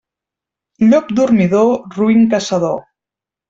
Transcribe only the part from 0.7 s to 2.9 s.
Llop dormidor, roín caçador.